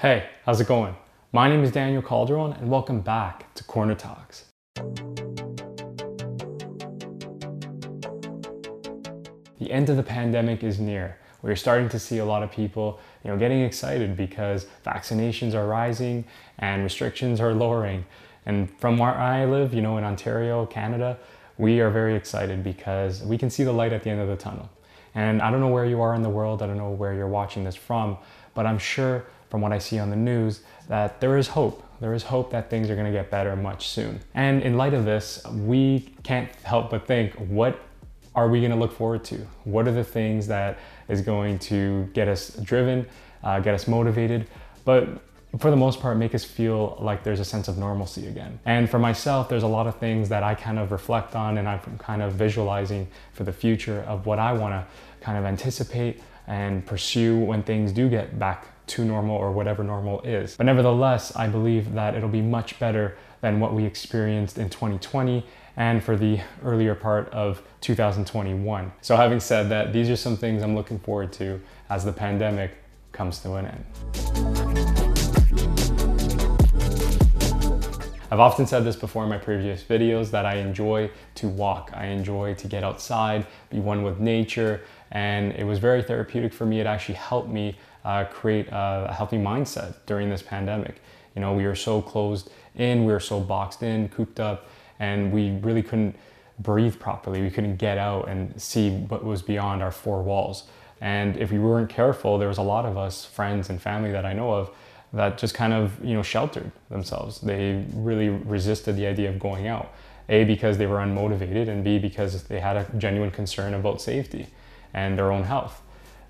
Hey, 0.00 0.28
how's 0.46 0.60
it 0.60 0.68
going? 0.68 0.94
My 1.32 1.48
name 1.48 1.64
is 1.64 1.72
Daniel 1.72 2.02
Calderon 2.02 2.52
and 2.52 2.70
welcome 2.70 3.00
back 3.00 3.52
to 3.54 3.64
Corner 3.64 3.96
Talks. 3.96 4.44
The 9.58 9.72
end 9.72 9.90
of 9.90 9.96
the 9.96 10.04
pandemic 10.04 10.62
is 10.62 10.78
near. 10.78 11.18
We're 11.42 11.56
starting 11.56 11.88
to 11.88 11.98
see 11.98 12.18
a 12.18 12.24
lot 12.24 12.44
of 12.44 12.52
people, 12.52 13.00
you 13.24 13.30
know, 13.32 13.36
getting 13.36 13.62
excited 13.62 14.16
because 14.16 14.66
vaccinations 14.86 15.54
are 15.54 15.66
rising 15.66 16.24
and 16.60 16.84
restrictions 16.84 17.40
are 17.40 17.52
lowering. 17.52 18.06
And 18.46 18.70
from 18.78 18.98
where 18.98 19.16
I 19.16 19.46
live, 19.46 19.74
you 19.74 19.82
know, 19.82 19.98
in 19.98 20.04
Ontario, 20.04 20.64
Canada, 20.66 21.18
we 21.56 21.80
are 21.80 21.90
very 21.90 22.14
excited 22.14 22.62
because 22.62 23.24
we 23.24 23.36
can 23.36 23.50
see 23.50 23.64
the 23.64 23.72
light 23.72 23.92
at 23.92 24.04
the 24.04 24.10
end 24.10 24.20
of 24.20 24.28
the 24.28 24.36
tunnel. 24.36 24.70
And 25.16 25.42
I 25.42 25.50
don't 25.50 25.58
know 25.58 25.66
where 25.66 25.86
you 25.86 26.00
are 26.02 26.14
in 26.14 26.22
the 26.22 26.30
world, 26.30 26.62
I 26.62 26.68
don't 26.68 26.76
know 26.76 26.90
where 26.90 27.14
you're 27.14 27.26
watching 27.26 27.64
this 27.64 27.74
from, 27.74 28.16
but 28.54 28.64
I'm 28.64 28.78
sure 28.78 29.26
from 29.48 29.60
what 29.60 29.72
I 29.72 29.78
see 29.78 29.98
on 29.98 30.10
the 30.10 30.16
news 30.16 30.60
that 30.88 31.20
there 31.20 31.36
is 31.36 31.48
hope. 31.48 31.84
There 32.00 32.14
is 32.14 32.22
hope 32.22 32.50
that 32.52 32.70
things 32.70 32.90
are 32.90 32.94
going 32.94 33.06
to 33.06 33.12
get 33.12 33.30
better 33.30 33.56
much 33.56 33.88
soon. 33.88 34.20
And 34.34 34.62
in 34.62 34.76
light 34.76 34.94
of 34.94 35.04
this, 35.04 35.44
we 35.46 36.12
can't 36.22 36.50
help 36.62 36.90
but 36.90 37.06
think 37.06 37.34
what 37.34 37.80
are 38.34 38.48
we 38.48 38.60
going 38.60 38.70
to 38.70 38.76
look 38.76 38.92
forward 38.92 39.24
to? 39.24 39.36
What 39.64 39.88
are 39.88 39.92
the 39.92 40.04
things 40.04 40.46
that 40.46 40.78
is 41.08 41.22
going 41.22 41.58
to 41.60 42.08
get 42.12 42.28
us 42.28 42.50
driven, 42.50 43.06
uh, 43.42 43.60
get 43.60 43.74
us 43.74 43.88
motivated, 43.88 44.46
but 44.84 45.08
for 45.58 45.70
the 45.70 45.76
most 45.76 46.00
part, 46.00 46.18
make 46.18 46.34
us 46.34 46.44
feel 46.44 46.96
like 47.00 47.24
there's 47.24 47.40
a 47.40 47.44
sense 47.44 47.68
of 47.68 47.78
normalcy 47.78 48.26
again. 48.26 48.60
And 48.66 48.88
for 48.88 48.98
myself, 48.98 49.48
there's 49.48 49.62
a 49.62 49.68
lot 49.68 49.86
of 49.86 49.96
things 49.96 50.28
that 50.28 50.42
I 50.42 50.54
kind 50.54 50.78
of 50.78 50.92
reflect 50.92 51.34
on 51.34 51.56
and 51.56 51.66
I'm 51.66 51.80
kind 51.98 52.20
of 52.20 52.34
visualizing 52.34 53.08
for 53.32 53.44
the 53.44 53.52
future 53.52 54.04
of 54.06 54.26
what 54.26 54.38
I 54.38 54.52
want 54.52 54.74
to 54.74 54.86
kind 55.24 55.38
of 55.38 55.44
anticipate 55.44 56.20
and 56.46 56.84
pursue 56.84 57.38
when 57.38 57.62
things 57.62 57.92
do 57.92 58.08
get 58.08 58.38
back 58.38 58.66
to 58.88 59.04
normal 59.04 59.36
or 59.36 59.52
whatever 59.52 59.84
normal 59.84 60.20
is. 60.22 60.56
But 60.56 60.66
nevertheless, 60.66 61.34
I 61.36 61.46
believe 61.46 61.92
that 61.94 62.14
it'll 62.14 62.28
be 62.28 62.42
much 62.42 62.78
better 62.78 63.16
than 63.40 63.60
what 63.60 63.74
we 63.74 63.84
experienced 63.84 64.58
in 64.58 64.68
2020 64.68 65.44
and 65.76 66.02
for 66.02 66.16
the 66.16 66.40
earlier 66.64 66.94
part 66.94 67.28
of 67.28 67.62
2021. 67.82 68.92
So 69.00 69.16
having 69.16 69.40
said 69.40 69.68
that, 69.68 69.92
these 69.92 70.10
are 70.10 70.16
some 70.16 70.36
things 70.36 70.62
I'm 70.62 70.74
looking 70.74 70.98
forward 70.98 71.32
to 71.34 71.60
as 71.88 72.04
the 72.04 72.12
pandemic 72.12 72.72
comes 73.12 73.38
to 73.40 73.54
an 73.54 73.66
end. 73.66 73.84
I've 78.30 78.40
often 78.40 78.66
said 78.66 78.84
this 78.84 78.96
before 78.96 79.22
in 79.22 79.30
my 79.30 79.38
previous 79.38 79.82
videos 79.82 80.30
that 80.32 80.44
I 80.44 80.56
enjoy 80.56 81.10
to 81.36 81.48
walk. 81.48 81.92
I 81.94 82.06
enjoy 82.06 82.54
to 82.54 82.68
get 82.68 82.84
outside, 82.84 83.46
be 83.70 83.80
one 83.80 84.02
with 84.02 84.20
nature, 84.20 84.82
and 85.10 85.52
it 85.52 85.64
was 85.64 85.78
very 85.78 86.02
therapeutic 86.02 86.52
for 86.52 86.66
me. 86.66 86.78
It 86.78 86.86
actually 86.86 87.14
helped 87.14 87.48
me 87.48 87.78
uh, 88.08 88.24
create 88.24 88.66
a 88.72 89.12
healthy 89.12 89.36
mindset 89.36 89.94
during 90.06 90.30
this 90.30 90.42
pandemic. 90.42 91.02
You 91.34 91.42
know, 91.42 91.52
we 91.52 91.66
were 91.66 91.74
so 91.74 92.00
closed 92.00 92.50
in, 92.74 93.04
we 93.04 93.12
were 93.12 93.20
so 93.20 93.38
boxed 93.38 93.82
in, 93.82 94.08
cooped 94.08 94.40
up, 94.40 94.66
and 94.98 95.30
we 95.30 95.50
really 95.66 95.82
couldn't 95.82 96.16
breathe 96.58 96.98
properly. 96.98 97.42
We 97.42 97.50
couldn't 97.50 97.76
get 97.76 97.98
out 97.98 98.28
and 98.28 98.60
see 98.60 98.90
what 98.90 99.24
was 99.24 99.42
beyond 99.42 99.82
our 99.82 99.92
four 99.92 100.22
walls. 100.22 100.64
And 101.00 101.36
if 101.36 101.52
we 101.52 101.58
weren't 101.58 101.90
careful, 101.90 102.38
there 102.38 102.48
was 102.48 102.58
a 102.58 102.62
lot 102.62 102.86
of 102.86 102.96
us, 102.96 103.24
friends 103.24 103.68
and 103.70 103.80
family 103.80 104.10
that 104.10 104.24
I 104.24 104.32
know 104.32 104.52
of, 104.52 104.70
that 105.12 105.38
just 105.38 105.54
kind 105.54 105.72
of, 105.72 106.02
you 106.02 106.14
know, 106.14 106.22
sheltered 106.22 106.72
themselves. 106.88 107.40
They 107.40 107.84
really 107.94 108.30
resisted 108.30 108.96
the 108.96 109.06
idea 109.06 109.28
of 109.28 109.38
going 109.38 109.68
out. 109.68 109.92
A, 110.30 110.44
because 110.44 110.76
they 110.78 110.86
were 110.86 110.98
unmotivated, 110.98 111.68
and 111.68 111.84
B, 111.84 111.98
because 111.98 112.42
they 112.44 112.60
had 112.60 112.76
a 112.76 112.84
genuine 112.98 113.30
concern 113.30 113.74
about 113.74 114.00
safety 114.00 114.46
and 114.92 115.16
their 115.16 115.30
own 115.30 115.44
health. 115.44 115.82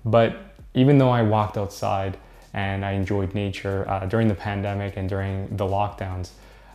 But 0.05 0.31
even 0.73 0.97
though 0.97 1.09
I 1.09 1.21
walked 1.23 1.57
outside 1.57 2.17
and 2.53 2.83
I 2.85 2.91
enjoyed 2.91 3.33
nature 3.33 3.85
uh, 3.87 4.05
during 4.05 4.27
the 4.27 4.35
pandemic 4.35 4.97
and 4.97 5.07
during 5.07 5.55
the 5.55 5.65
lockdowns, 5.65 6.31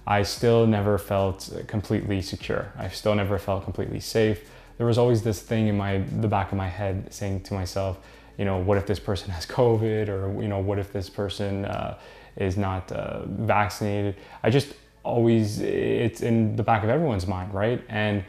I 0.06 0.22
still 0.22 0.66
never 0.66 0.98
felt 0.98 1.50
completely 1.66 2.20
secure. 2.20 2.72
I 2.76 2.88
still 2.88 3.14
never 3.14 3.38
felt 3.38 3.64
completely 3.64 4.00
safe. 4.00 4.48
There 4.76 4.86
was 4.86 4.98
always 4.98 5.22
this 5.22 5.40
thing 5.40 5.68
in 5.68 5.76
my 5.76 5.98
the 5.98 6.28
back 6.28 6.52
of 6.52 6.58
my 6.58 6.68
head 6.68 7.12
saying 7.12 7.42
to 7.44 7.54
myself, 7.54 7.98
you 8.36 8.44
know, 8.44 8.58
what 8.58 8.76
if 8.76 8.86
this 8.86 8.98
person 8.98 9.30
has 9.30 9.46
COVID, 9.58 10.08
or 10.08 10.42
you 10.42 10.48
know, 10.48 10.58
what 10.58 10.78
if 10.78 10.92
this 10.92 11.08
person 11.08 11.64
uh, 11.64 11.98
is 12.36 12.56
not 12.56 12.90
uh, 12.92 13.24
vaccinated? 13.26 14.16
I 14.42 14.50
just 14.50 14.74
always 15.04 15.60
it's 15.60 16.22
in 16.22 16.56
the 16.56 16.62
back 16.62 16.82
of 16.82 16.90
everyone's 16.90 17.26
mind, 17.26 17.54
right? 17.54 17.82
And 17.88 18.24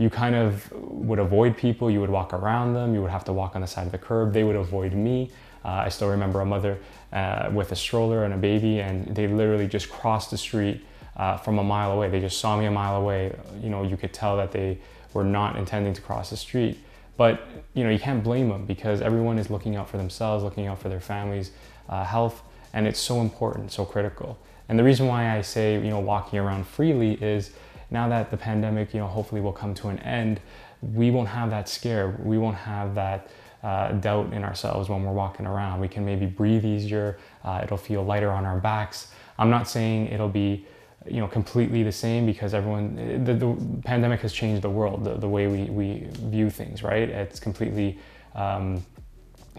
you 0.00 0.08
kind 0.08 0.34
of 0.34 0.72
would 0.72 1.18
avoid 1.18 1.58
people, 1.58 1.90
you 1.90 2.00
would 2.00 2.08
walk 2.08 2.32
around 2.32 2.72
them, 2.72 2.94
you 2.94 3.02
would 3.02 3.10
have 3.10 3.24
to 3.24 3.34
walk 3.34 3.54
on 3.54 3.60
the 3.60 3.66
side 3.66 3.84
of 3.84 3.92
the 3.92 3.98
curb, 3.98 4.32
they 4.32 4.44
would 4.44 4.56
avoid 4.56 4.94
me. 4.94 5.30
Uh, 5.62 5.84
I 5.84 5.90
still 5.90 6.08
remember 6.08 6.40
a 6.40 6.46
mother 6.46 6.78
uh, 7.12 7.50
with 7.52 7.70
a 7.72 7.76
stroller 7.76 8.24
and 8.24 8.32
a 8.32 8.38
baby, 8.38 8.80
and 8.80 9.14
they 9.14 9.26
literally 9.26 9.68
just 9.68 9.90
crossed 9.90 10.30
the 10.30 10.38
street 10.38 10.82
uh, 11.18 11.36
from 11.36 11.58
a 11.58 11.62
mile 11.62 11.92
away. 11.92 12.08
They 12.08 12.18
just 12.18 12.40
saw 12.40 12.58
me 12.58 12.64
a 12.64 12.70
mile 12.70 12.96
away. 12.96 13.36
You 13.62 13.68
know, 13.68 13.82
you 13.82 13.98
could 13.98 14.14
tell 14.14 14.38
that 14.38 14.52
they 14.52 14.78
were 15.12 15.22
not 15.22 15.56
intending 15.56 15.92
to 15.92 16.00
cross 16.00 16.30
the 16.30 16.36
street. 16.38 16.78
But 17.18 17.46
you 17.74 17.84
know, 17.84 17.90
you 17.90 17.98
can't 17.98 18.24
blame 18.24 18.48
them 18.48 18.64
because 18.64 19.02
everyone 19.02 19.38
is 19.38 19.50
looking 19.50 19.76
out 19.76 19.90
for 19.90 19.98
themselves, 19.98 20.42
looking 20.42 20.66
out 20.66 20.78
for 20.78 20.88
their 20.88 21.00
families' 21.00 21.50
uh, 21.90 22.04
health, 22.04 22.42
and 22.72 22.86
it's 22.86 22.98
so 22.98 23.20
important, 23.20 23.70
so 23.70 23.84
critical. 23.84 24.38
And 24.70 24.78
the 24.78 24.84
reason 24.84 25.08
why 25.08 25.36
I 25.36 25.42
say 25.42 25.74
you 25.74 25.90
know 25.90 26.00
walking 26.00 26.38
around 26.38 26.66
freely 26.66 27.22
is 27.22 27.50
now 27.90 28.08
that 28.08 28.30
the 28.30 28.36
pandemic, 28.36 28.94
you 28.94 29.00
know, 29.00 29.06
hopefully 29.06 29.40
will 29.40 29.52
come 29.52 29.74
to 29.74 29.88
an 29.88 29.98
end, 30.00 30.40
we 30.80 31.10
won't 31.10 31.28
have 31.28 31.50
that 31.50 31.68
scare. 31.68 32.18
We 32.22 32.38
won't 32.38 32.56
have 32.56 32.94
that 32.94 33.28
uh, 33.62 33.92
doubt 33.92 34.32
in 34.32 34.44
ourselves 34.44 34.88
when 34.88 35.04
we're 35.04 35.12
walking 35.12 35.46
around. 35.46 35.80
We 35.80 35.88
can 35.88 36.04
maybe 36.04 36.26
breathe 36.26 36.64
easier. 36.64 37.18
Uh, 37.44 37.60
it'll 37.62 37.76
feel 37.76 38.02
lighter 38.02 38.30
on 38.30 38.46
our 38.46 38.58
backs. 38.58 39.12
I'm 39.38 39.50
not 39.50 39.68
saying 39.68 40.08
it'll 40.08 40.28
be 40.28 40.66
you 41.08 41.18
know 41.18 41.26
completely 41.26 41.82
the 41.82 41.92
same 41.92 42.26
because 42.26 42.52
everyone 42.52 43.24
the, 43.24 43.34
the 43.34 43.56
pandemic 43.84 44.20
has 44.20 44.34
changed 44.34 44.60
the 44.60 44.68
world 44.68 45.02
the, 45.02 45.14
the 45.16 45.28
way 45.28 45.46
we, 45.46 45.64
we 45.70 46.06
view 46.28 46.50
things 46.50 46.82
right 46.82 47.08
it's 47.08 47.40
completely 47.40 47.98
um, 48.34 48.84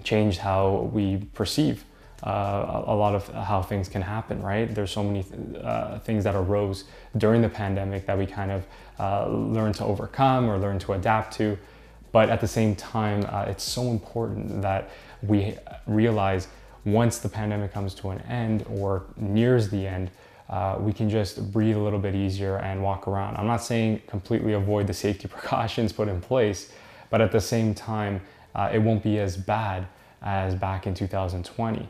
changed 0.03 0.38
how 0.38 0.90
we 0.94 1.18
perceive 1.34 1.84
uh, 2.24 2.84
a 2.86 2.96
lot 2.96 3.16
of 3.16 3.28
how 3.30 3.62
things 3.62 3.90
can 3.90 4.02
happen, 4.02 4.42
right? 4.42 4.74
There's 4.74 4.92
so 4.92 5.04
many 5.04 5.26
uh, 5.62 6.00
things 6.00 6.24
that 6.24 6.36
arose 6.36 6.84
during 7.18 7.42
the 7.42 7.50
pandemic 7.50 8.06
that 8.06 8.18
we 8.18 8.26
kind 8.26 8.52
of 8.52 8.66
uh, 9.00 9.28
learn 9.30 9.74
to 9.74 9.86
overcome 9.86 10.50
or 10.50 10.58
learn 10.58 10.78
to 10.80 10.94
adapt 10.94 11.34
to. 11.38 11.58
But 12.12 12.30
at 12.30 12.42
the 12.42 12.48
same 12.48 12.76
time, 12.76 13.26
uh, 13.30 13.46
it's 13.48 13.64
so 13.64 13.84
important 13.90 14.62
that 14.62 14.90
we 15.24 15.58
realize 15.88 16.48
once 16.86 17.20
the 17.20 17.30
pandemic 17.30 17.72
comes 17.72 17.94
to 17.96 18.10
an 18.10 18.20
end 18.22 18.66
or 18.70 19.04
nears 19.18 19.70
the 19.70 19.88
end, 19.88 20.12
uh, 20.50 20.76
we 20.80 20.92
can 20.92 21.10
just 21.10 21.52
breathe 21.52 21.78
a 21.78 21.80
little 21.80 22.00
bit 22.00 22.14
easier 22.14 22.58
and 22.58 22.84
walk 22.84 23.08
around. 23.08 23.38
I'm 23.38 23.48
not 23.48 23.64
saying 23.64 24.02
completely 24.08 24.54
avoid 24.54 24.88
the 24.88 24.94
safety 24.94 25.28
precautions 25.36 25.94
put 25.94 26.08
in 26.08 26.22
place, 26.22 26.72
but 27.10 27.22
at 27.22 27.31
the 27.31 27.42
same 27.42 27.74
time, 27.74 28.22
uh, 28.54 28.70
it 28.74 28.80
won't 28.80 29.02
be 29.02 29.18
as 29.20 29.38
bad 29.38 29.88
as 30.22 30.54
back 30.54 30.86
in 30.86 30.94
2020. 30.94 31.90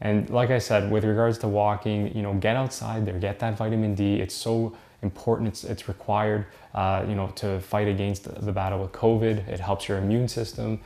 And 0.00 0.30
like 0.30 0.50
I 0.50 0.58
said, 0.58 0.90
with 0.90 1.04
regards 1.04 1.38
to 1.38 1.48
walking, 1.48 2.14
you 2.14 2.22
know, 2.22 2.34
get 2.34 2.56
outside 2.56 3.04
there, 3.04 3.18
get 3.18 3.38
that 3.40 3.56
vitamin 3.56 3.94
D. 3.94 4.20
It's 4.20 4.34
so 4.34 4.76
important. 5.02 5.48
It's, 5.48 5.64
it's 5.64 5.88
required, 5.88 6.46
uh, 6.74 7.04
you 7.08 7.14
know, 7.14 7.28
to 7.36 7.60
fight 7.60 7.88
against 7.88 8.24
the, 8.24 8.40
the 8.40 8.52
battle 8.52 8.80
with 8.80 8.92
COVID. 8.92 9.48
It 9.48 9.60
helps 9.60 9.88
your 9.88 9.98
immune 9.98 10.28
system. 10.28 10.80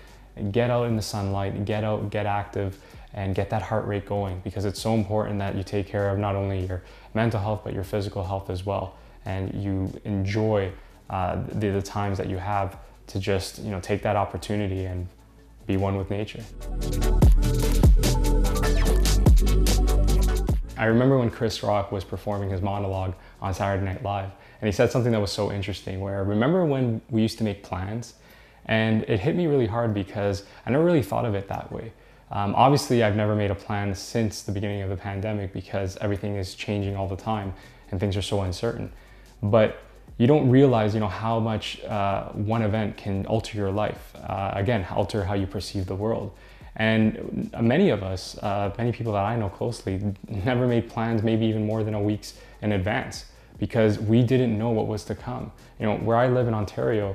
Get 0.50 0.70
out 0.70 0.86
in 0.86 0.96
the 0.96 1.02
sunlight, 1.02 1.66
get 1.66 1.84
out, 1.84 2.10
get 2.10 2.24
active, 2.24 2.78
and 3.12 3.34
get 3.34 3.50
that 3.50 3.60
heart 3.60 3.86
rate 3.86 4.06
going 4.06 4.40
because 4.42 4.64
it's 4.64 4.80
so 4.80 4.94
important 4.94 5.38
that 5.38 5.54
you 5.54 5.62
take 5.62 5.86
care 5.86 6.08
of 6.08 6.18
not 6.18 6.34
only 6.34 6.66
your 6.66 6.82
mental 7.12 7.38
health 7.38 7.60
but 7.62 7.74
your 7.74 7.84
physical 7.84 8.24
health 8.24 8.48
as 8.48 8.64
well, 8.64 8.96
and 9.26 9.52
you 9.62 9.92
enjoy 10.04 10.72
uh, 11.10 11.36
the, 11.52 11.68
the 11.68 11.82
times 11.82 12.16
that 12.16 12.28
you 12.28 12.38
have 12.38 12.78
to 13.08 13.18
just 13.18 13.58
you 13.58 13.70
know 13.70 13.80
take 13.80 14.02
that 14.02 14.16
opportunity 14.16 14.86
and 14.86 15.06
be 15.66 15.76
one 15.76 15.96
with 15.96 16.10
nature. 16.10 16.42
I 20.76 20.86
remember 20.86 21.18
when 21.18 21.30
Chris 21.30 21.62
Rock 21.62 21.92
was 21.92 22.04
performing 22.04 22.50
his 22.50 22.62
monologue 22.62 23.14
on 23.40 23.52
Saturday 23.52 23.84
Night 23.84 24.02
Live, 24.02 24.30
and 24.60 24.66
he 24.66 24.72
said 24.72 24.90
something 24.90 25.12
that 25.12 25.20
was 25.20 25.32
so 25.32 25.52
interesting. 25.52 26.00
Where 26.00 26.24
remember 26.24 26.64
when 26.64 27.00
we 27.10 27.22
used 27.22 27.38
to 27.38 27.44
make 27.44 27.62
plans, 27.62 28.14
and 28.66 29.02
it 29.04 29.20
hit 29.20 29.36
me 29.36 29.46
really 29.46 29.66
hard 29.66 29.92
because 29.92 30.44
I 30.64 30.70
never 30.70 30.84
really 30.84 31.02
thought 31.02 31.24
of 31.24 31.34
it 31.34 31.48
that 31.48 31.70
way. 31.72 31.92
Um, 32.30 32.54
obviously, 32.54 33.02
I've 33.02 33.16
never 33.16 33.36
made 33.36 33.50
a 33.50 33.54
plan 33.54 33.94
since 33.94 34.42
the 34.42 34.52
beginning 34.52 34.80
of 34.80 34.88
the 34.88 34.96
pandemic 34.96 35.52
because 35.52 35.98
everything 35.98 36.36
is 36.36 36.54
changing 36.54 36.96
all 36.96 37.06
the 37.06 37.16
time 37.16 37.52
and 37.90 38.00
things 38.00 38.16
are 38.16 38.22
so 38.22 38.40
uncertain. 38.40 38.90
But 39.42 39.82
you 40.16 40.26
don't 40.26 40.48
realize, 40.48 40.94
you 40.94 41.00
know, 41.00 41.08
how 41.08 41.40
much 41.40 41.82
uh, 41.84 42.28
one 42.30 42.62
event 42.62 42.96
can 42.96 43.26
alter 43.26 43.58
your 43.58 43.70
life. 43.70 44.14
Uh, 44.16 44.52
again, 44.54 44.86
alter 44.90 45.24
how 45.24 45.34
you 45.34 45.46
perceive 45.46 45.84
the 45.86 45.94
world. 45.94 46.32
And 46.76 47.50
many 47.60 47.90
of 47.90 48.02
us, 48.02 48.38
uh, 48.38 48.72
many 48.78 48.92
people 48.92 49.12
that 49.12 49.24
I 49.24 49.36
know 49.36 49.50
closely, 49.50 50.00
never 50.28 50.66
made 50.66 50.88
plans, 50.88 51.22
maybe 51.22 51.46
even 51.46 51.66
more 51.66 51.84
than 51.84 51.94
a 51.94 52.00
week's 52.00 52.34
in 52.62 52.72
advance, 52.72 53.26
because 53.58 53.98
we 53.98 54.22
didn't 54.22 54.56
know 54.56 54.70
what 54.70 54.86
was 54.86 55.04
to 55.04 55.14
come. 55.14 55.52
You 55.78 55.86
know, 55.86 55.96
where 55.96 56.16
I 56.16 56.28
live 56.28 56.48
in 56.48 56.54
Ontario, 56.54 57.14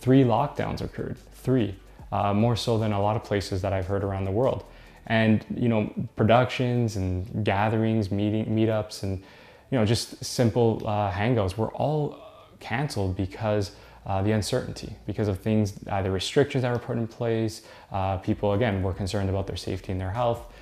three 0.00 0.24
lockdowns 0.24 0.80
occurred, 0.80 1.18
three, 1.34 1.74
uh, 2.12 2.32
more 2.32 2.56
so 2.56 2.78
than 2.78 2.92
a 2.92 3.00
lot 3.00 3.16
of 3.16 3.24
places 3.24 3.60
that 3.62 3.72
I've 3.72 3.86
heard 3.86 4.04
around 4.04 4.24
the 4.24 4.30
world. 4.30 4.64
And 5.06 5.44
you 5.54 5.68
know, 5.68 5.92
productions 6.16 6.96
and 6.96 7.44
gatherings, 7.44 8.10
meeting 8.10 8.46
meetups, 8.46 9.02
and 9.02 9.22
you 9.70 9.78
know, 9.78 9.84
just 9.84 10.24
simple 10.24 10.82
uh, 10.86 11.10
hangouts 11.10 11.58
were 11.58 11.72
all 11.72 12.18
canceled 12.60 13.16
because 13.16 13.72
uh, 14.06 14.22
the 14.22 14.32
uncertainty, 14.32 14.94
because 15.06 15.28
of 15.28 15.38
things, 15.40 15.74
either 15.90 16.10
restrictions 16.10 16.62
that 16.62 16.72
were 16.72 16.78
put 16.78 16.96
in 16.96 17.06
place. 17.06 17.62
Uh, 17.90 18.18
people 18.18 18.52
again 18.52 18.82
were 18.82 18.92
concerned 18.92 19.30
about 19.30 19.46
their 19.46 19.56
safety 19.56 19.92
and 19.92 20.00
their 20.00 20.10
health, 20.10 20.52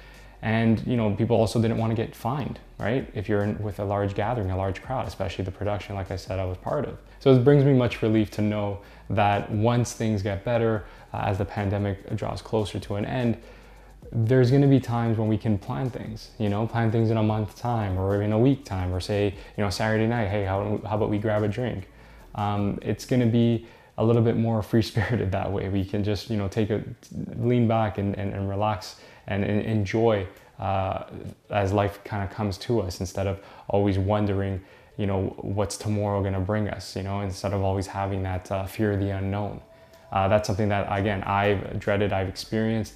and 0.42 0.84
you 0.86 0.96
know, 0.96 1.14
people 1.14 1.36
also 1.36 1.60
didn't 1.60 1.78
want 1.78 1.90
to 1.90 1.96
get 1.96 2.14
fined, 2.14 2.58
right? 2.78 3.08
If 3.14 3.28
you're 3.28 3.42
in, 3.42 3.62
with 3.62 3.78
a 3.78 3.84
large 3.84 4.14
gathering, 4.14 4.50
a 4.50 4.56
large 4.56 4.82
crowd, 4.82 5.06
especially 5.06 5.44
the 5.44 5.52
production, 5.52 5.94
like 5.94 6.10
I 6.10 6.16
said, 6.16 6.38
I 6.38 6.44
was 6.44 6.58
part 6.58 6.84
of. 6.84 6.98
So 7.20 7.32
it 7.32 7.44
brings 7.44 7.64
me 7.64 7.72
much 7.72 8.02
relief 8.02 8.30
to 8.32 8.42
know 8.42 8.80
that 9.08 9.50
once 9.50 9.92
things 9.92 10.22
get 10.22 10.44
better, 10.44 10.84
uh, 11.14 11.22
as 11.26 11.38
the 11.38 11.44
pandemic 11.44 12.16
draws 12.16 12.42
closer 12.42 12.80
to 12.80 12.96
an 12.96 13.04
end, 13.04 13.40
there's 14.10 14.50
going 14.50 14.62
to 14.62 14.68
be 14.68 14.80
times 14.80 15.16
when 15.16 15.28
we 15.28 15.38
can 15.38 15.56
plan 15.58 15.88
things, 15.88 16.30
you 16.38 16.48
know, 16.48 16.66
plan 16.66 16.90
things 16.90 17.10
in 17.10 17.16
a 17.16 17.22
month 17.22 17.56
time 17.56 17.98
or 17.98 18.22
in 18.22 18.32
a 18.32 18.38
week 18.38 18.64
time, 18.64 18.92
or 18.92 19.00
say, 19.00 19.32
you 19.56 19.64
know, 19.64 19.70
Saturday 19.70 20.06
night, 20.06 20.28
hey, 20.28 20.44
how, 20.44 20.80
how 20.84 20.96
about 20.96 21.08
we 21.08 21.18
grab 21.18 21.42
a 21.42 21.48
drink? 21.48 21.88
Um, 22.34 22.78
it's 22.82 23.04
going 23.04 23.20
to 23.20 23.26
be 23.26 23.66
a 23.98 24.04
little 24.04 24.22
bit 24.22 24.36
more 24.36 24.62
free 24.62 24.82
spirited 24.82 25.30
that 25.32 25.50
way. 25.50 25.68
We 25.68 25.84
can 25.84 26.02
just, 26.04 26.30
you 26.30 26.36
know, 26.36 26.48
take 26.48 26.70
a 26.70 26.82
lean 27.36 27.68
back 27.68 27.98
and, 27.98 28.16
and, 28.18 28.32
and 28.32 28.48
relax 28.48 28.96
and, 29.26 29.44
and 29.44 29.62
enjoy 29.64 30.26
uh, 30.58 31.04
as 31.50 31.72
life 31.72 32.02
kind 32.04 32.22
of 32.22 32.30
comes 32.34 32.56
to 32.58 32.80
us 32.80 33.00
instead 33.00 33.26
of 33.26 33.40
always 33.68 33.98
wondering, 33.98 34.60
you 34.96 35.06
know, 35.06 35.34
what's 35.38 35.76
tomorrow 35.76 36.20
going 36.20 36.34
to 36.34 36.40
bring 36.40 36.68
us, 36.68 36.94
you 36.96 37.02
know, 37.02 37.20
instead 37.20 37.52
of 37.52 37.62
always 37.62 37.86
having 37.86 38.22
that 38.22 38.50
uh, 38.52 38.64
fear 38.66 38.92
of 38.92 39.00
the 39.00 39.10
unknown. 39.10 39.60
Uh, 40.12 40.28
that's 40.28 40.46
something 40.46 40.68
that, 40.68 40.86
again, 40.90 41.22
I've 41.24 41.80
dreaded, 41.80 42.12
I've 42.12 42.28
experienced. 42.28 42.94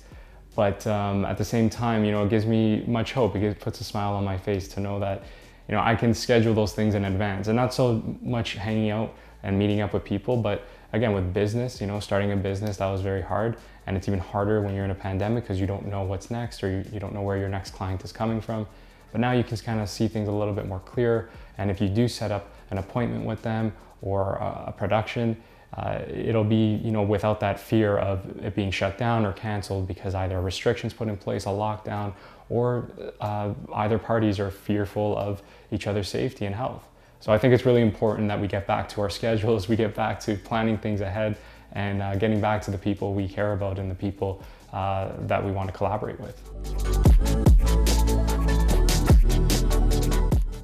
But 0.55 0.87
um, 0.87 1.25
at 1.25 1.39
the 1.39 1.45
same 1.45 1.69
time, 1.69 2.05
you 2.05 2.13
know, 2.13 2.25
it 2.25 2.31
gives 2.31 2.47
me 2.47 2.85
much 2.87 3.13
hope. 3.13 3.37
It 3.37 3.61
puts 3.61 3.81
a 3.81 3.85
smile 3.85 4.15
on 4.15 4.25
my 4.25 4.39
face 4.39 4.69
to 4.69 4.81
know 4.81 5.01
that, 5.01 5.23
you 5.69 5.75
know, 5.75 5.81
I 5.81 5.95
can 5.95 6.15
schedule 6.15 6.55
those 6.55 6.73
things 6.73 6.95
in 6.95 7.05
advance 7.05 7.49
and 7.49 7.57
not 7.57 7.75
so 7.75 8.03
much 8.23 8.55
hanging 8.55 8.91
out 8.91 9.15
and 9.47 9.57
meeting 9.57 9.81
up 9.81 9.93
with 9.95 10.05
people, 10.05 10.37
but 10.37 10.67
again, 10.93 11.13
with 11.13 11.33
business, 11.33 11.81
you 11.81 11.87
know, 11.87 12.01
starting 12.01 12.33
a 12.33 12.37
business, 12.37 12.79
that 12.79 12.87
was 12.87 13.01
very 13.01 13.23
hard. 13.23 13.57
And 13.87 13.97
it's 13.97 14.09
even 14.09 14.19
harder 14.19 14.61
when 14.61 14.75
you're 14.75 14.85
in 14.85 14.91
a 14.91 14.97
pandemic 14.97 15.45
because 15.45 15.61
you 15.61 15.69
don't 15.69 15.87
know 15.87 16.03
what's 16.03 16.33
next 16.33 16.65
or 16.65 16.69
you, 16.69 16.85
you 16.93 16.99
don't 16.99 17.15
know 17.15 17.23
where 17.23 17.37
your 17.37 17.49
next 17.49 17.71
client 17.71 18.05
is 18.05 18.11
coming 18.11 18.41
from. 18.41 18.67
But 19.13 19.21
now 19.21 19.31
you 19.31 19.45
can 19.45 19.57
kind 19.59 19.81
of 19.81 19.89
see 19.89 20.09
things 20.09 20.27
a 20.27 20.33
little 20.33 20.53
bit 20.53 20.67
more 20.67 20.81
clear. 20.81 21.31
And 21.59 21.71
if 21.71 21.81
you 21.81 21.89
do 21.89 22.09
set 22.09 22.33
up 22.33 22.51
an 22.73 22.79
appointment 22.79 23.25
with 23.25 23.41
them 23.43 23.73
or 24.03 24.35
a, 24.35 24.75
production, 24.77 25.41
uh, 25.75 26.01
it'll 26.09 26.45
be 26.45 26.81
you 26.85 26.91
know 26.91 27.03
without 27.03 27.39
that 27.41 27.61
fear 27.61 27.99
of 27.99 28.45
it 28.45 28.55
being 28.55 28.71
shut 28.71 28.99
down 28.99 29.25
or 29.25 29.33
canceled 29.33 29.87
because 29.87 30.15
either 30.15 30.41
restrictions 30.41 30.93
put 30.93 31.07
in 31.07 31.17
place, 31.17 31.47
a 31.47 31.49
lockdown, 31.49 32.13
or 32.49 32.91
uh, 33.21 33.53
either 33.75 33.99
parties 33.99 34.41
are 34.41 34.51
fearful 34.51 35.17
of 35.17 35.43
each 35.71 35.87
other's 35.87 36.09
safety 36.09 36.47
and 36.47 36.55
health. 36.55 36.85
So 37.21 37.33
I 37.33 37.39
think 37.39 37.55
it's 37.55 37.65
really 37.65 37.83
important 37.83 38.29
that 38.29 38.41
we 38.41 38.47
get 38.47 38.67
back 38.67 38.89
to 38.91 39.01
our 39.01 39.11
schedules, 39.11 39.69
we 39.69 39.77
get 39.77 39.95
back 39.95 40.21
to 40.21 40.37
planning 40.37 40.79
things 40.79 41.01
ahead, 41.01 41.37
and 41.73 42.03
uh, 42.03 42.17
getting 42.17 42.41
back 42.41 42.63
to 42.63 42.71
the 42.71 42.79
people 42.79 43.15
we 43.15 43.29
care 43.29 43.53
about 43.53 43.79
and 43.79 43.91
the 43.91 43.95
people 43.95 44.43
uh, 44.73 45.13
that 45.21 45.45
we 45.45 45.51
want 45.51 45.69
to 45.69 45.75
collaborate 45.75 46.19
with. 46.21 46.41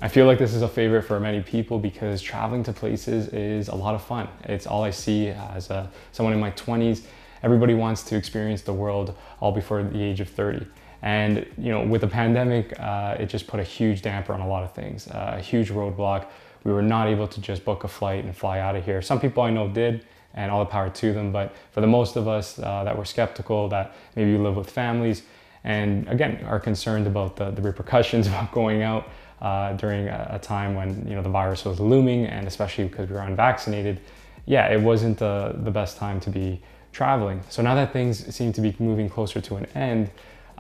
I 0.02 0.08
feel 0.08 0.26
like 0.26 0.38
this 0.38 0.52
is 0.52 0.62
a 0.62 0.68
favorite 0.68 1.02
for 1.02 1.20
many 1.20 1.40
people 1.40 1.78
because 1.78 2.20
traveling 2.20 2.64
to 2.64 2.72
places 2.72 3.28
is 3.28 3.68
a 3.68 3.74
lot 3.74 3.94
of 3.94 4.02
fun. 4.02 4.28
It's 4.44 4.66
all 4.66 4.82
I 4.82 4.90
see 4.90 5.28
as 5.28 5.70
a, 5.70 5.88
someone 6.10 6.34
in 6.34 6.40
my 6.40 6.50
20s. 6.52 7.04
Everybody 7.42 7.74
wants 7.74 8.02
to 8.04 8.16
experience 8.16 8.62
the 8.62 8.72
world 8.72 9.16
all 9.40 9.52
before 9.52 9.82
the 9.82 10.02
age 10.02 10.20
of 10.20 10.28
30. 10.28 10.66
And 11.02 11.46
you 11.58 11.70
know, 11.70 11.84
with 11.84 12.00
the 12.00 12.08
pandemic, 12.08 12.78
uh, 12.78 13.16
it 13.18 13.26
just 13.26 13.46
put 13.46 13.60
a 13.60 13.64
huge 13.64 14.02
damper 14.02 14.32
on 14.32 14.40
a 14.40 14.48
lot 14.48 14.62
of 14.62 14.72
things, 14.72 15.08
uh, 15.08 15.34
a 15.36 15.40
huge 15.40 15.70
roadblock. 15.70 16.26
We 16.64 16.72
were 16.72 16.82
not 16.82 17.08
able 17.08 17.26
to 17.26 17.40
just 17.40 17.64
book 17.64 17.82
a 17.84 17.88
flight 17.88 18.24
and 18.24 18.36
fly 18.36 18.60
out 18.60 18.76
of 18.76 18.84
here. 18.84 19.02
Some 19.02 19.18
people 19.18 19.42
I 19.42 19.50
know 19.50 19.68
did, 19.68 20.06
and 20.34 20.50
all 20.50 20.60
the 20.60 20.70
power 20.70 20.88
to 20.88 21.12
them. 21.12 21.32
But 21.32 21.54
for 21.72 21.80
the 21.80 21.88
most 21.88 22.16
of 22.16 22.28
us 22.28 22.58
uh, 22.58 22.84
that 22.84 22.96
were 22.96 23.04
skeptical, 23.04 23.68
that 23.70 23.94
maybe 24.14 24.30
you 24.30 24.42
live 24.42 24.56
with 24.56 24.70
families, 24.70 25.22
and 25.64 26.08
again 26.08 26.44
are 26.44 26.60
concerned 26.60 27.06
about 27.06 27.36
the, 27.36 27.50
the 27.50 27.62
repercussions 27.62 28.26
about 28.28 28.52
going 28.52 28.82
out, 28.82 29.08
uh, 29.42 29.72
during 29.72 30.06
a, 30.06 30.28
a, 30.30 30.38
time 30.38 30.76
when 30.76 31.04
you 31.06 31.16
know 31.16 31.22
the 31.22 31.28
virus 31.28 31.64
was 31.64 31.80
looming, 31.80 32.26
and 32.26 32.46
especially 32.46 32.84
because 32.84 33.08
we 33.08 33.16
were 33.16 33.22
unvaccinated, 33.22 34.00
yeah, 34.46 34.68
it 34.68 34.80
wasn't 34.80 35.18
the, 35.18 35.52
the 35.64 35.70
best 35.70 35.96
time 35.96 36.20
to 36.20 36.30
be 36.30 36.62
traveling. 36.92 37.42
So 37.48 37.60
now 37.60 37.74
that 37.74 37.92
things 37.92 38.32
seem 38.34 38.52
to 38.52 38.60
be 38.60 38.74
moving 38.78 39.08
closer 39.08 39.40
to 39.40 39.56
an 39.56 39.66
end, 39.74 40.10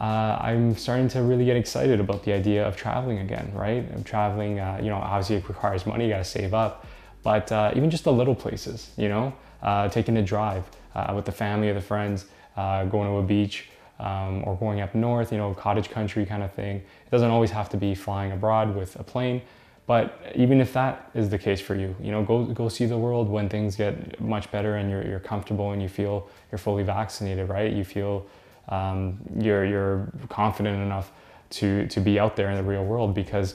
uh, 0.02 0.36
I'm 0.40 0.74
starting 0.74 1.06
to 1.10 1.22
really 1.22 1.44
get 1.44 1.56
excited 1.56 2.00
about 2.00 2.24
the 2.24 2.32
idea 2.32 2.66
of 2.66 2.76
traveling 2.76 3.20
again, 3.20 3.52
right? 3.54 3.88
Of 3.94 4.02
traveling, 4.04 4.58
uh, 4.58 4.80
you 4.82 4.90
know, 4.90 4.96
obviously 4.96 5.36
it 5.36 5.48
requires 5.48 5.86
money, 5.86 6.06
you 6.06 6.10
gotta 6.10 6.24
save 6.24 6.54
up, 6.54 6.84
but 7.22 7.52
uh, 7.52 7.72
even 7.76 7.88
just 7.88 8.02
the 8.02 8.12
little 8.12 8.34
places, 8.34 8.90
you 8.96 9.08
know, 9.08 9.32
uh, 9.62 9.88
taking 9.88 10.16
a 10.16 10.22
drive 10.22 10.64
uh, 10.96 11.12
with 11.14 11.24
the 11.24 11.30
family 11.30 11.68
or 11.68 11.74
the 11.74 11.80
friends, 11.80 12.26
uh, 12.56 12.84
going 12.86 13.08
to 13.08 13.18
a 13.18 13.22
beach, 13.22 13.68
um, 14.00 14.42
or 14.44 14.56
going 14.56 14.80
up 14.80 14.92
north, 14.92 15.30
you 15.30 15.38
know, 15.38 15.54
cottage 15.54 15.88
country 15.88 16.26
kind 16.26 16.42
of 16.42 16.52
thing. 16.52 16.78
It 16.78 17.10
doesn't 17.12 17.30
always 17.30 17.52
have 17.52 17.68
to 17.68 17.76
be 17.76 17.94
flying 17.94 18.32
abroad 18.32 18.74
with 18.74 18.96
a 18.98 19.04
plane, 19.04 19.40
but 19.86 20.20
even 20.34 20.60
if 20.60 20.72
that 20.72 21.10
is 21.14 21.28
the 21.28 21.38
case 21.38 21.60
for 21.60 21.76
you, 21.76 21.94
you 22.00 22.10
know, 22.10 22.24
go 22.24 22.44
go 22.46 22.68
see 22.68 22.86
the 22.86 22.98
world 22.98 23.28
when 23.28 23.48
things 23.48 23.76
get 23.76 24.20
much 24.20 24.50
better 24.50 24.74
and 24.74 24.90
you're, 24.90 25.06
you're 25.06 25.20
comfortable 25.20 25.70
and 25.70 25.80
you 25.80 25.88
feel 25.88 26.28
you're 26.50 26.58
fully 26.58 26.82
vaccinated, 26.82 27.48
right? 27.48 27.72
You 27.72 27.84
feel 27.84 28.26
um, 28.68 29.18
you're 29.38 29.64
you're 29.64 30.12
confident 30.28 30.80
enough 30.82 31.12
to 31.50 31.86
to 31.88 32.00
be 32.00 32.18
out 32.18 32.36
there 32.36 32.50
in 32.50 32.56
the 32.56 32.62
real 32.62 32.84
world 32.84 33.14
because 33.14 33.54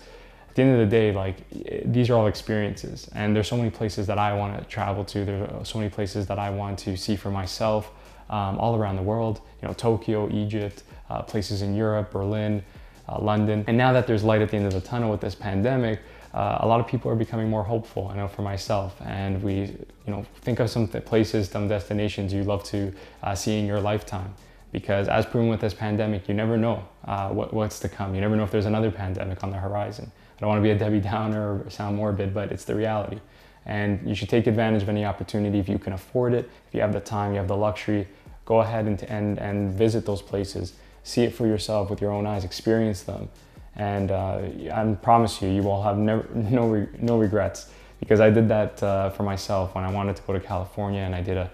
at 0.50 0.56
the 0.56 0.62
end 0.62 0.74
of 0.74 0.80
the 0.80 0.86
day, 0.86 1.12
like 1.12 1.38
these 1.86 2.10
are 2.10 2.16
all 2.16 2.28
experiences, 2.28 3.10
and 3.14 3.36
there's 3.36 3.48
so 3.48 3.58
many 3.58 3.70
places 3.70 4.08
that 4.08 4.18
I 4.18 4.34
want 4.34 4.58
to 4.58 4.66
travel 4.66 5.06
to. 5.06 5.26
There's 5.26 5.70
so 5.70 5.78
many 5.80 5.90
places 5.90 6.28
that 6.28 6.40
I 6.40 6.50
want 6.50 6.80
to 6.80 6.98
see 6.98 7.16
for 7.16 7.30
myself 7.30 7.92
um, 8.30 8.58
all 8.60 8.76
around 8.76 8.96
the 8.96 9.04
world, 9.04 9.42
you 9.62 9.68
know, 9.68 9.74
Tokyo, 9.74 10.30
Egypt, 10.32 10.84
uh, 11.10 11.22
places 11.22 11.62
in 11.62 11.76
Europe, 11.76 12.12
Berlin, 12.12 12.64
uh, 13.08 13.20
London. 13.20 13.64
And 13.68 13.78
now 13.78 13.94
that 13.94 14.08
there's 14.08 14.24
light 14.24 14.42
at 14.42 14.50
the 14.50 14.58
end 14.58 14.66
of 14.66 14.74
the 14.74 14.82
tunnel 14.82 15.10
with 15.10 15.22
this 15.22 15.36
pandemic, 15.36 16.02
uh, 16.34 16.58
a 16.62 16.68
lot 16.68 16.80
of 16.80 16.88
people 16.88 17.10
are 17.10 17.16
becoming 17.16 17.50
more 17.50 17.64
hopeful, 17.64 18.10
I 18.10 18.18
know 18.18 18.28
for 18.28 18.42
myself. 18.42 19.00
And 19.02 19.42
we, 19.42 19.56
you 19.56 19.78
know, 20.08 20.26
think 20.42 20.60
of 20.60 20.70
some 20.70 20.88
places, 20.88 21.50
some 21.50 21.68
destinations 21.68 22.34
you 22.34 22.44
love 22.44 22.64
to 22.66 22.94
uh, 23.24 23.34
see 23.34 23.58
in 23.58 23.66
your 23.66 23.80
lifetime. 23.80 24.34
Because 24.72 25.08
as 25.08 25.26
proven 25.26 25.50
with 25.50 25.62
this 25.62 25.74
pandemic, 25.74 26.28
you 26.28 26.34
never 26.34 26.58
know 26.58 26.88
uh, 27.06 27.30
what, 27.30 27.54
what's 27.54 27.80
to 27.80 27.90
come. 27.90 28.14
You 28.14 28.22
never 28.22 28.36
know 28.36 28.44
if 28.44 28.52
there's 28.52 28.66
another 28.66 28.92
pandemic 28.92 29.44
on 29.44 29.52
the 29.52 29.58
horizon. 29.58 30.12
I 30.38 30.42
don't 30.42 30.50
want 30.50 30.60
to 30.60 30.64
be 30.64 30.72
a 30.72 30.78
Debbie 30.78 31.00
Downer 31.00 31.64
or 31.64 31.70
sound 31.70 31.96
morbid, 31.96 32.34
but 32.34 32.52
it's 32.52 32.66
the 32.66 32.76
reality. 32.76 33.20
And 33.66 34.08
you 34.08 34.14
should 34.14 34.30
take 34.30 34.46
advantage 34.48 34.84
of 34.84 34.90
any 34.90 35.04
opportunity 35.06 35.60
if 35.60 35.68
you 35.68 35.80
can 35.80 35.94
afford 35.94 36.34
it, 36.34 36.50
if 36.68 36.76
you 36.76 36.82
have 36.82 36.94
the 36.94 37.00
time, 37.00 37.32
you 37.32 37.38
have 37.38 37.48
the 37.48 37.58
luxury, 37.58 38.08
go 38.46 38.62
ahead 38.62 38.86
and, 38.86 39.02
and, 39.04 39.40
and 39.40 39.74
visit 39.74 40.06
those 40.06 40.22
places. 40.22 40.74
See 41.04 41.24
it 41.24 41.34
for 41.34 41.48
yourself 41.48 41.90
with 41.90 42.02
your 42.02 42.12
own 42.12 42.26
eyes, 42.26 42.44
experience 42.44 43.04
them. 43.04 43.30
And 43.76 44.12
uh, 44.12 44.42
I 44.74 44.98
promise 45.02 45.42
you, 45.42 45.50
you 45.50 45.64
will 45.64 45.84
have 45.84 45.98
never, 45.98 46.28
no, 46.34 46.88
no 47.00 47.18
regrets 47.18 47.70
because 48.00 48.20
I 48.20 48.30
did 48.30 48.48
that 48.50 48.82
uh, 48.84 49.10
for 49.10 49.24
myself 49.24 49.76
when 49.76 49.84
I 49.84 49.92
wanted 49.92 50.16
to 50.18 50.22
go 50.24 50.34
to 50.34 50.40
California 50.40 51.02
and 51.02 51.16
I 51.16 51.22
did 51.22 51.38
a 51.38 51.50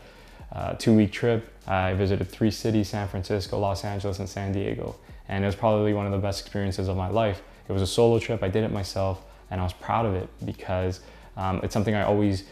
uh, 0.54 0.74
two 0.74 0.96
week 0.96 1.12
trip. 1.12 1.50
I 1.68 1.94
visited 1.94 2.30
three 2.30 2.52
cities, 2.52 2.90
San 2.90 3.08
Francisco, 3.08 3.60
Los 3.60 3.84
Angeles, 3.84 4.20
and 4.20 4.30
San 4.30 4.52
Diego. 4.52 4.96
And 5.28 5.44
it 5.44 5.48
was 5.48 5.56
probably 5.56 5.94
one 5.94 6.06
of 6.06 6.12
the 6.12 6.18
best 6.18 6.42
experiences 6.42 6.88
of 6.88 6.98
my 6.98 7.10
life. 7.10 7.42
It 7.68 7.72
was 7.72 7.82
a 7.82 7.88
solo 7.88 8.20
trip, 8.20 8.44
I 8.44 8.50
did 8.50 8.64
it 8.64 8.72
myself, 8.72 9.24
and 9.50 9.60
I 9.60 9.64
was 9.64 9.74
proud 9.74 10.06
of 10.06 10.16
it 10.16 10.30
because 10.46 11.00
um, 11.38 11.62
it's 11.64 11.74
something 11.74 11.96
I 11.96 12.04
always 12.04 12.44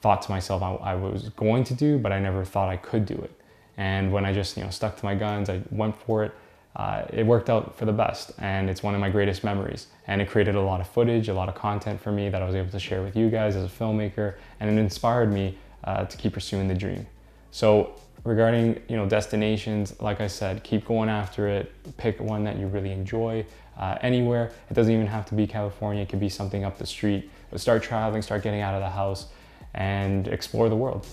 thought 0.00 0.22
to 0.22 0.30
myself 0.30 0.62
I, 0.62 0.74
I 0.74 0.94
was 0.94 1.28
going 1.30 1.64
to 1.64 1.74
do, 1.74 1.98
but 1.98 2.12
I 2.12 2.18
never 2.18 2.44
thought 2.44 2.68
I 2.68 2.76
could 2.76 3.06
do 3.06 3.14
it. 3.14 3.32
And 3.76 4.12
when 4.12 4.24
I 4.24 4.32
just 4.32 4.56
you 4.56 4.64
know 4.64 4.70
stuck 4.70 4.96
to 4.98 5.04
my 5.04 5.14
guns, 5.14 5.48
I 5.48 5.62
went 5.70 5.96
for 5.96 6.24
it. 6.24 6.32
Uh, 6.76 7.04
it 7.12 7.26
worked 7.26 7.50
out 7.50 7.76
for 7.76 7.84
the 7.84 7.92
best, 7.92 8.32
and 8.38 8.70
it's 8.70 8.82
one 8.82 8.94
of 8.94 9.00
my 9.00 9.10
greatest 9.10 9.42
memories. 9.42 9.88
And 10.06 10.20
it 10.20 10.28
created 10.28 10.54
a 10.54 10.60
lot 10.60 10.80
of 10.80 10.86
footage, 10.86 11.28
a 11.28 11.34
lot 11.34 11.48
of 11.48 11.54
content 11.54 12.00
for 12.00 12.12
me 12.12 12.28
that 12.28 12.42
I 12.42 12.46
was 12.46 12.54
able 12.54 12.70
to 12.70 12.78
share 12.78 13.02
with 13.02 13.16
you 13.16 13.28
guys 13.28 13.56
as 13.56 13.64
a 13.64 13.68
filmmaker, 13.68 14.34
and 14.60 14.70
it 14.70 14.80
inspired 14.80 15.32
me 15.32 15.58
uh, 15.82 16.04
to 16.04 16.16
keep 16.16 16.34
pursuing 16.34 16.68
the 16.68 16.74
dream. 16.74 17.06
So 17.50 17.94
regarding 18.24 18.80
you 18.88 18.96
know 18.96 19.06
destinations, 19.06 20.00
like 20.00 20.20
I 20.20 20.26
said, 20.26 20.62
keep 20.62 20.86
going 20.86 21.08
after 21.08 21.48
it. 21.48 21.72
Pick 21.96 22.20
one 22.20 22.44
that 22.44 22.58
you 22.58 22.66
really 22.66 22.92
enjoy. 22.92 23.44
Uh, 23.78 23.96
anywhere. 24.02 24.52
It 24.68 24.74
doesn't 24.74 24.92
even 24.92 25.06
have 25.06 25.24
to 25.26 25.34
be 25.34 25.46
California. 25.46 26.02
It 26.02 26.10
could 26.10 26.20
be 26.20 26.28
something 26.28 26.64
up 26.64 26.76
the 26.76 26.84
street. 26.84 27.30
But 27.50 27.62
start 27.62 27.82
traveling, 27.82 28.20
start 28.20 28.42
getting 28.42 28.60
out 28.60 28.74
of 28.74 28.82
the 28.82 28.90
house, 28.90 29.28
and 29.72 30.28
explore 30.28 30.68
the 30.68 30.76
world. 30.76 31.06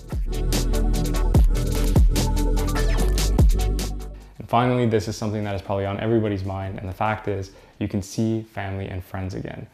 And 4.38 4.48
finally, 4.48 4.84
this 4.84 5.08
is 5.08 5.16
something 5.16 5.44
that 5.44 5.54
is 5.54 5.62
probably 5.62 5.86
on 5.86 5.98
everybody's 5.98 6.44
mind, 6.44 6.78
and 6.78 6.86
the 6.86 6.92
fact 6.92 7.26
is, 7.26 7.52
you 7.78 7.88
can 7.88 8.02
see 8.02 8.42
family 8.42 8.86
and 8.86 9.02
friends 9.02 9.34
again. 9.34 9.66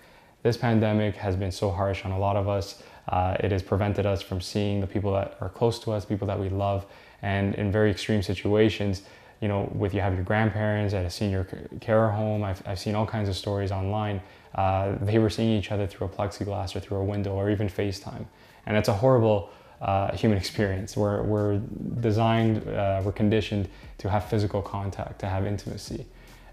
This 0.45 0.57
pandemic 0.57 1.17
has 1.17 1.35
been 1.35 1.51
so 1.51 1.71
harsh 1.71 2.05
on 2.05 2.13
a 2.13 2.19
lot 2.19 2.37
of 2.37 2.49
us. 2.49 2.81
Uh, 3.09 3.37
it 3.41 3.53
has 3.53 3.63
prevented 3.63 4.07
us 4.07 4.23
from 4.23 4.41
seeing 4.41 4.81
the 4.81 4.87
people 4.87 5.13
that 5.13 5.37
are 5.41 5.49
close 5.49 5.79
to 5.79 5.93
us, 5.93 6.05
people 6.05 6.27
that 6.27 6.39
we 6.39 6.49
love, 6.49 6.87
and 7.23 7.55
in 7.55 7.71
very 7.71 7.91
extreme 7.91 8.23
situations, 8.23 9.03
you 9.41 9.49
know, 9.49 9.71
with 9.75 9.93
you 9.95 10.01
have 10.01 10.15
your 10.15 10.25
grandparents 10.25 10.95
at 10.95 11.05
a 11.05 11.11
senior 11.11 11.45
care 11.81 12.09
home. 12.11 12.43
I've, 12.43 12.63
I've 12.67 12.79
seen 12.79 12.95
all 12.95 13.07
kinds 13.07 13.29
of 13.29 13.37
stories 13.37 13.71
online. 13.71 14.23
Uh, 14.55 14.95
they 15.01 15.19
were 15.19 15.31
seeing 15.31 15.59
each 15.59 15.71
other 15.73 15.87
through 15.87 16.07
a 16.07 16.11
plexiglass 16.11 16.75
or 16.77 16.81
through 16.81 16.99
a 16.99 17.05
window 17.05 17.33
or 17.33 17.51
even 17.51 17.69
FaceTime. 17.69 18.27
And 18.67 18.77
it's 18.77 18.89
a 18.89 18.93
horrible 18.95 19.51
uh, 19.83 20.17
human 20.17 20.39
experience. 20.39 20.97
We're, 20.97 21.23
we're 21.23 21.59
designed, 22.01 22.67
uh, 22.69 23.03
we're 23.05 23.13
conditioned 23.13 23.69
to 23.99 24.09
have 24.09 24.31
physical 24.31 24.63
contact, 24.63 25.19
to 25.21 25.27
have 25.27 25.45
intimacy. 25.47 26.07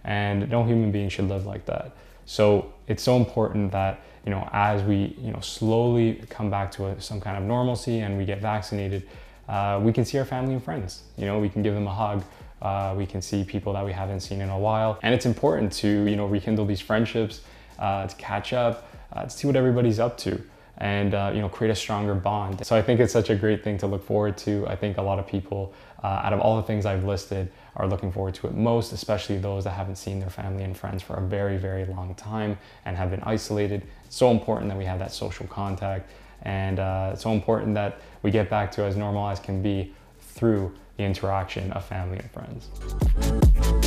And 0.04 0.50
no 0.50 0.64
human 0.64 0.92
being 0.92 1.10
should 1.10 1.30
live 1.30 1.46
like 1.46 1.66
that. 1.68 1.96
So 2.32 2.72
it's 2.88 3.04
so 3.04 3.18
important 3.18 3.74
that, 3.74 4.00
you 4.26 4.32
know, 4.32 4.48
as 4.54 4.84
we, 4.84 5.18
you 5.20 5.34
know, 5.34 5.42
slowly 5.42 6.24
come 6.30 6.50
back 6.50 6.72
to 6.72 6.86
a, 6.86 7.02
some 7.02 7.20
kind 7.20 7.36
of 7.36 7.44
normalcy 7.44 8.00
and 8.00 8.18
we 8.18 8.24
get 8.24 8.40
vaccinated, 8.40 9.06
uh, 9.50 9.82
we 9.84 9.92
can 9.92 10.06
see 10.06 10.18
our 10.18 10.24
family 10.24 10.54
and 10.54 10.64
friends. 10.64 11.04
You 11.18 11.26
know, 11.26 11.40
we 11.40 11.50
can 11.50 11.62
give 11.62 11.74
them 11.74 11.88
a 11.88 11.94
hug. 11.94 12.24
Uh, 12.62 12.96
we 12.98 13.06
can 13.06 13.22
see 13.22 13.44
people 13.44 13.74
that 13.74 13.84
we 13.84 13.92
haven't 13.92 14.22
seen 14.22 14.40
in 14.40 14.48
a 14.48 14.58
while. 14.58 14.98
And 15.04 15.14
it's 15.14 15.26
important 15.26 15.74
to, 15.84 16.06
you 16.06 16.16
know, 16.16 16.26
rekindle 16.26 16.66
these 16.66 16.80
friendships, 16.80 17.42
uh, 17.80 18.08
to 18.08 18.16
catch 18.16 18.54
up, 18.54 18.88
uh, 19.12 19.24
to 19.24 19.30
see 19.30 19.46
what 19.46 19.58
everybody's 19.58 20.00
up 20.00 20.18
to 20.20 20.42
and 20.82 21.14
uh, 21.14 21.32
you 21.34 21.40
know 21.42 21.48
create 21.48 21.70
a 21.70 21.76
stronger 21.76 22.16
bond. 22.16 22.66
So 22.66 22.76
I 22.76 22.82
think 22.82 23.00
it's 23.00 23.14
such 23.14 23.30
a 23.30 23.36
great 23.36 23.64
thing 23.64 23.78
to 23.78 23.88
look 23.88 24.04
forward 24.04 24.36
to. 24.40 24.66
I 24.68 24.76
think 24.76 24.98
a 24.98 25.02
lot 25.02 25.20
of 25.20 25.28
people, 25.28 25.74
uh, 26.04 26.08
out 26.08 26.34
of 26.34 26.40
all 26.40 26.58
the 26.58 26.64
things 26.64 26.88
I've 26.88 27.04
listed, 27.04 27.52
are 27.76 27.88
looking 27.88 28.12
forward 28.12 28.34
to 28.36 28.48
it 28.48 28.56
most, 28.56 28.92
especially 28.92 29.38
those 29.38 29.64
that 29.64 29.72
haven't 29.72 29.98
seen 29.98 30.20
their 30.20 30.32
family 30.32 30.64
and 30.64 30.76
friends 30.76 31.04
for 31.04 31.14
a 31.14 31.22
very 31.22 31.58
very 31.58 31.86
long 31.86 32.16
time 32.16 32.58
and 32.84 32.98
have 32.98 33.12
been 33.12 33.22
isolated. 33.24 33.84
It's 34.06 34.16
so 34.16 34.32
important 34.32 34.70
that 34.70 34.78
we 34.78 34.86
have 34.86 34.98
that 34.98 35.14
social 35.14 35.46
contact, 35.46 36.10
and 36.42 36.80
uh, 36.80 37.12
it's 37.14 37.22
so 37.22 37.32
important 37.32 37.76
that 37.76 38.02
we 38.24 38.32
get 38.32 38.50
back 38.50 38.72
to 38.74 38.84
as 38.84 38.98
normal 38.98 39.30
as 39.30 39.40
can 39.40 39.62
be 39.62 39.94
through 40.20 40.74
the 40.98 41.04
interaction 41.04 41.72
of 41.74 41.86
family 41.86 42.18
and 42.18 42.32
friends. 42.32 43.81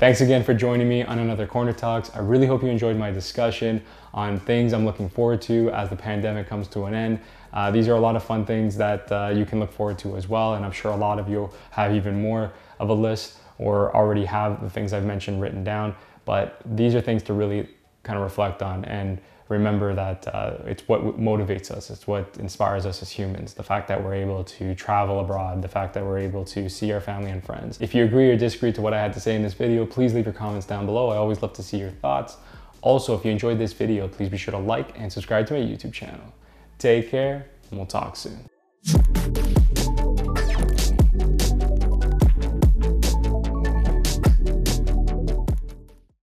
Thanks 0.00 0.22
again 0.22 0.42
for 0.42 0.54
joining 0.54 0.88
me 0.88 1.02
on 1.02 1.18
another 1.18 1.46
Corner 1.46 1.74
Talks. 1.74 2.10
I 2.14 2.20
really 2.20 2.46
hope 2.46 2.62
you 2.62 2.70
enjoyed 2.70 2.96
my 2.96 3.10
discussion 3.10 3.82
on 4.14 4.40
things 4.40 4.72
I'm 4.72 4.86
looking 4.86 5.10
forward 5.10 5.42
to 5.42 5.70
as 5.72 5.90
the 5.90 5.96
pandemic 5.96 6.48
comes 6.48 6.68
to 6.68 6.86
an 6.86 6.94
end. 6.94 7.20
Uh, 7.52 7.70
these 7.70 7.86
are 7.86 7.96
a 7.96 8.00
lot 8.00 8.16
of 8.16 8.24
fun 8.24 8.46
things 8.46 8.78
that 8.78 9.12
uh, 9.12 9.28
you 9.28 9.44
can 9.44 9.60
look 9.60 9.70
forward 9.70 9.98
to 9.98 10.16
as 10.16 10.26
well, 10.26 10.54
and 10.54 10.64
I'm 10.64 10.72
sure 10.72 10.90
a 10.90 10.96
lot 10.96 11.18
of 11.18 11.28
you 11.28 11.50
have 11.72 11.94
even 11.94 12.22
more 12.22 12.50
of 12.78 12.88
a 12.88 12.94
list 12.94 13.40
or 13.58 13.94
already 13.94 14.24
have 14.24 14.62
the 14.62 14.70
things 14.70 14.94
I've 14.94 15.04
mentioned 15.04 15.42
written 15.42 15.64
down. 15.64 15.94
But 16.24 16.62
these 16.64 16.94
are 16.94 17.02
things 17.02 17.22
to 17.24 17.34
really 17.34 17.68
kind 18.02 18.16
of 18.16 18.22
reflect 18.22 18.62
on 18.62 18.86
and 18.86 19.20
remember 19.50 19.94
that 19.94 20.26
uh, 20.28 20.54
it's 20.64 20.86
what 20.88 21.18
motivates 21.18 21.70
us, 21.70 21.90
it's 21.90 22.06
what 22.06 22.36
inspires 22.38 22.86
us 22.86 23.02
as 23.02 23.10
humans. 23.10 23.52
The 23.52 23.62
fact 23.62 23.88
that 23.88 24.02
we're 24.02 24.14
able 24.14 24.44
to 24.44 24.74
travel 24.74 25.20
abroad, 25.20 25.60
the 25.60 25.68
fact 25.68 25.92
that 25.94 26.04
we're 26.04 26.18
able 26.18 26.44
to 26.46 26.70
see 26.70 26.92
our 26.92 27.00
family 27.00 27.30
and 27.30 27.44
friends. 27.44 27.78
If 27.80 27.94
you 27.94 28.04
agree 28.04 28.30
or 28.30 28.36
disagree 28.36 28.72
to 28.72 28.80
what 28.80 28.94
I 28.94 29.00
had 29.00 29.12
to 29.14 29.20
say 29.20 29.34
in 29.34 29.42
this 29.42 29.54
video, 29.54 29.84
please 29.84 30.14
leave 30.14 30.24
your 30.24 30.34
comments 30.34 30.66
down 30.66 30.86
below. 30.86 31.10
I 31.10 31.16
always 31.16 31.42
love 31.42 31.52
to 31.54 31.62
see 31.62 31.78
your 31.78 31.90
thoughts. 31.90 32.36
Also, 32.80 33.14
if 33.14 33.24
you 33.24 33.30
enjoyed 33.30 33.58
this 33.58 33.72
video, 33.72 34.08
please 34.08 34.28
be 34.28 34.38
sure 34.38 34.52
to 34.52 34.58
like 34.58 34.98
and 34.98 35.12
subscribe 35.12 35.46
to 35.48 35.54
my 35.54 35.60
YouTube 35.60 35.92
channel. 35.92 36.32
Take 36.78 37.10
care, 37.10 37.46
and 37.70 37.78
we'll 37.78 37.86
talk 37.86 38.16
soon. 38.16 38.48